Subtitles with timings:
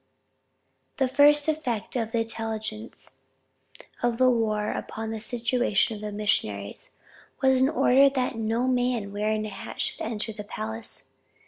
[0.97, 3.17] The first effect of the intelligence
[4.01, 6.89] of the war upon the situation of the missionaries,
[7.43, 11.11] was an order that no man wearing a hat should enter the palace.